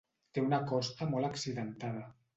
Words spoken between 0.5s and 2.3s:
costa molt accidentada.